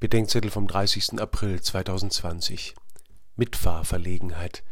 Bedenkzettel 0.00 0.50
vom 0.50 0.66
30. 0.66 1.20
April 1.20 1.62
2020 1.62 2.74
Mitfahrverlegenheit 3.36 4.64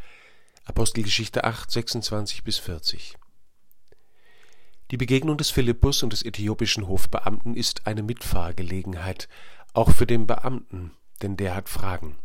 Apostelgeschichte 0.65 1.45
8, 1.45 1.71
26 1.71 2.43
bis 2.43 2.59
40 2.59 3.17
Die 4.91 4.97
Begegnung 4.97 5.39
des 5.39 5.51
Philippus 5.51 6.03
und 6.03 6.13
des 6.13 6.25
äthiopischen 6.25 6.89
Hofbeamten 6.89 7.55
ist 7.55 7.87
eine 7.87 8.03
Mitfahrgelegenheit, 8.03 9.29
auch 9.73 9.93
für 9.93 10.07
den 10.07 10.27
Beamten, 10.27 10.91
denn 11.23 11.37
der 11.37 11.55
hat 11.55 11.69
Fragen. 11.69 12.19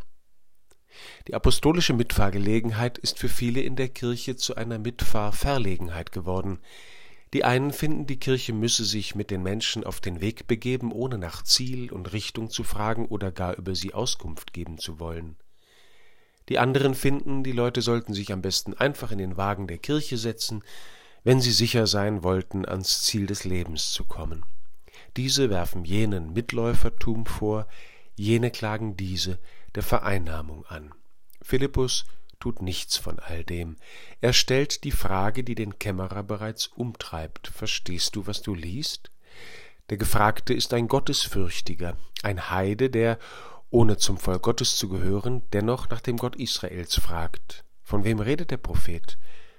Die 1.28 1.36
apostolische 1.36 1.94
Mitfahrgelegenheit 1.94 2.98
ist 2.98 3.20
für 3.20 3.30
viele 3.30 3.62
in 3.62 3.76
der 3.76 3.90
Kirche 3.90 4.36
zu 4.38 4.56
einer 4.56 4.80
Mitfahrverlegenheit 4.80 6.12
geworden. 6.12 6.60
Die 7.34 7.44
einen 7.44 7.74
finden, 7.74 8.08
die 8.08 8.20
Kirche 8.20 8.54
müsse 8.54 8.86
sich 8.86 9.14
mit 9.16 9.32
den 9.32 9.44
Menschen 9.44 9.84
auf 9.84 10.00
den 10.00 10.22
Weg 10.22 10.48
begeben, 10.48 10.92
ohne 10.92 11.18
nach 11.18 11.44
Ziel 11.44 11.92
und 11.92 12.14
Richtung 12.14 12.50
zu 12.50 12.64
fragen 12.64 13.06
oder 13.08 13.32
gar 13.32 13.58
über 13.58 13.76
sie 13.76 13.94
Auskunft 13.94 14.54
geben 14.54 14.78
zu 14.78 15.00
wollen. 15.00 15.36
Die 16.50 16.60
anderen 16.60 16.96
finden, 16.96 17.44
die 17.44 17.52
Leute 17.52 17.82
sollten 17.82 18.14
sich 18.14 18.32
am 18.32 18.42
besten 18.42 18.74
einfach 18.74 19.12
in 19.12 19.18
den 19.18 19.36
Wagen 19.36 19.68
der 19.68 19.78
Kirche 19.78 20.18
setzen, 20.18 20.64
wenn 21.24 21.42
sie 21.42 21.52
sicher 21.52 21.88
sein 21.88 22.24
wollten, 22.24 22.66
ans 22.66 23.02
Ziel 23.04 23.26
des 23.26 23.44
Lebens 23.44 23.92
zu 23.92 24.06
kommen. 24.06 24.46
Diese 25.18 25.50
werfen 25.50 25.84
jenen 25.84 26.32
Mitläufertum 26.32 27.26
vor, 27.26 27.68
jene 28.16 28.50
klagen 28.50 28.96
diese 28.96 29.40
der 29.76 29.84
Vereinnahmung 29.84 30.66
an. 30.68 30.94
Philippus 31.42 32.06
tut 32.40 32.62
nichts 32.62 32.98
von 32.98 33.20
all 33.20 33.44
dem. 33.44 33.78
Er 34.22 34.34
stellt 34.34 34.84
die 34.84 34.92
Frage, 34.92 35.44
die 35.44 35.56
den 35.56 35.80
Kämmerer 35.80 36.24
bereits 36.24 36.68
umtreibt. 36.68 37.48
Verstehst 37.48 38.16
du, 38.16 38.28
was 38.28 38.42
du 38.42 38.54
liest? 38.54 39.12
Der 39.90 39.98
Gefragte 39.98 40.54
ist 40.54 40.74
ein 40.74 40.88
Gottesfürchtiger, 40.88 41.98
ein 42.24 42.50
Heide, 42.50 42.90
der, 42.90 43.18
ohne 43.70 43.98
zum 43.98 44.18
Volk 44.18 44.44
Gottes 44.44 44.76
zu 44.76 44.90
gehören, 44.90 45.44
dennoch 45.54 45.90
nach 45.90 46.02
dem 46.02 46.18
Gott 46.18 46.36
Israels 46.36 46.96
fragt. 46.96 47.64
Von 47.84 48.04
wem 48.04 48.20
redet 48.20 48.52
der 48.52 48.58
Prophet? 48.58 49.18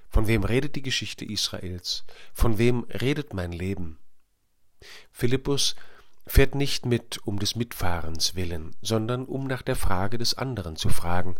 Von 0.09 0.27
wem 0.27 0.43
redet 0.43 0.75
die 0.75 0.81
Geschichte 0.81 1.25
Israels? 1.25 2.03
Von 2.33 2.57
wem 2.57 2.85
redet 3.01 3.33
mein 3.33 3.51
Leben? 3.51 3.99
Philippus 5.11 5.75
fährt 6.25 6.53
nicht 6.53 6.85
mit 6.85 7.19
um 7.25 7.39
des 7.39 7.55
Mitfahrens 7.55 8.35
willen, 8.35 8.75
sondern 8.81 9.25
um 9.25 9.47
nach 9.47 9.63
der 9.63 9.75
Frage 9.75 10.17
des 10.17 10.37
anderen 10.37 10.75
zu 10.75 10.89
fragen 10.89 11.35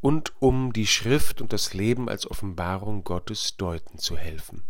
und 0.00 0.32
um 0.40 0.72
die 0.72 0.86
Schrift 0.86 1.40
und 1.40 1.52
das 1.52 1.74
Leben 1.74 2.08
als 2.08 2.30
Offenbarung 2.30 3.04
Gottes 3.04 3.56
deuten 3.56 3.98
zu 3.98 4.16
helfen. 4.16 4.62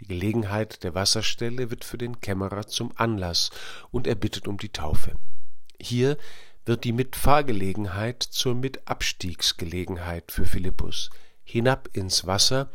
Die 0.00 0.06
Gelegenheit 0.06 0.84
der 0.84 0.94
Wasserstelle 0.94 1.70
wird 1.70 1.84
für 1.84 1.98
den 1.98 2.20
Kämmerer 2.20 2.66
zum 2.66 2.92
Anlass 2.96 3.50
und 3.90 4.06
er 4.06 4.14
bittet 4.14 4.46
um 4.46 4.56
die 4.56 4.70
Taufe. 4.70 5.16
Hier 5.80 6.16
wird 6.64 6.84
die 6.84 6.92
Mitfahrgelegenheit 6.92 8.22
zur 8.22 8.54
Mitabstiegsgelegenheit 8.54 10.30
für 10.30 10.44
Philippus, 10.44 11.10
hinab 11.42 11.88
ins 11.94 12.26
Wasser, 12.26 12.70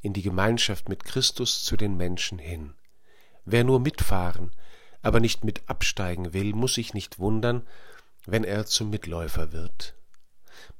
in 0.00 0.12
die 0.12 0.22
Gemeinschaft 0.22 0.88
mit 0.88 1.04
Christus 1.04 1.64
zu 1.64 1.76
den 1.76 1.96
Menschen 1.96 2.38
hin. 2.38 2.74
Wer 3.44 3.64
nur 3.64 3.80
mitfahren, 3.80 4.52
aber 5.02 5.18
nicht 5.18 5.44
mit 5.44 5.62
absteigen 5.66 6.32
will, 6.32 6.52
muss 6.52 6.74
sich 6.74 6.94
nicht 6.94 7.18
wundern, 7.18 7.66
wenn 8.26 8.44
er 8.44 8.66
zum 8.66 8.90
Mitläufer 8.90 9.52
wird. 9.52 9.97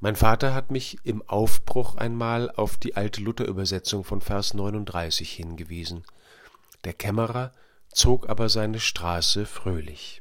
Mein 0.01 0.17
Vater 0.17 0.55
hat 0.55 0.71
mich 0.71 0.99
im 1.05 1.23
Aufbruch 1.29 1.97
einmal 1.97 2.51
auf 2.51 2.77
die 2.77 2.97
alte 2.97 3.21
Luther-Übersetzung 3.21 4.05
von 4.05 4.21
Vers 4.21 4.55
39 4.55 5.31
hingewiesen. 5.33 6.05
Der 6.85 6.93
Kämmerer 6.93 7.53
zog 7.93 8.29
aber 8.29 8.49
seine 8.49 8.81
Straße 8.81 9.47
fröhlich. 9.47 10.21